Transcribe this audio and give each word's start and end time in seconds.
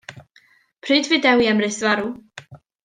Pryd 0.85 1.05
fu 1.11 1.15
Dewi 1.27 1.45
Emrys 1.53 1.77
farw? 1.85 2.09